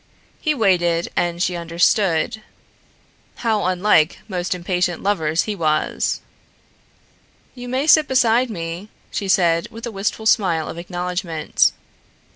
He 0.41 0.55
waited 0.55 1.09
and 1.15 1.43
she 1.43 1.55
understood. 1.55 2.41
How 3.35 3.65
unlike 3.65 4.17
most 4.27 4.55
impatient 4.55 5.03
lovers 5.03 5.43
he 5.43 5.53
was! 5.55 6.21
"You 7.53 7.69
may 7.69 7.85
sit 7.85 8.07
beside 8.07 8.49
me," 8.49 8.89
she 9.11 9.27
said 9.27 9.67
with 9.69 9.85
a 9.85 9.91
wistful 9.91 10.25
smile 10.25 10.67
of 10.67 10.79
acknowledgment. 10.79 11.71